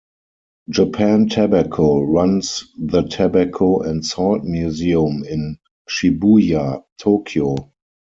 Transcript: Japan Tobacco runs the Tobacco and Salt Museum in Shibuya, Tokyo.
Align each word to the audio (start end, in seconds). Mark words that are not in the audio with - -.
Japan 0.71 1.29
Tobacco 1.29 2.01
runs 2.01 2.65
the 2.75 3.03
Tobacco 3.03 3.81
and 3.81 4.03
Salt 4.03 4.43
Museum 4.43 5.23
in 5.23 5.59
Shibuya, 5.87 6.83
Tokyo. 6.97 7.71